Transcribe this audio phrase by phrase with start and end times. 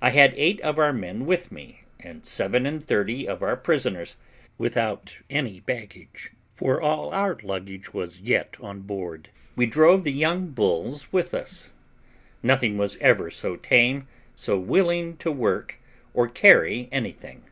[0.00, 4.16] I had eight of our men with me, and seven and thirty of our prisoners,
[4.56, 9.28] without any baggage, for all our luggage was yet on board.
[9.56, 11.70] We drove the young bulls with us;
[12.42, 15.78] nothing was ever so tame, so willing to work,
[16.14, 17.42] or carry anything.